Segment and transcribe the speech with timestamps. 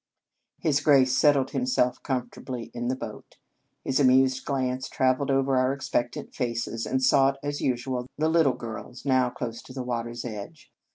[0.57, 3.37] His Grace settled himself comfort ably in the boat.
[3.83, 9.05] His amused glance travelled over our expectant faces, and sought as usual the little girls,
[9.05, 10.71] now close to the water s edge.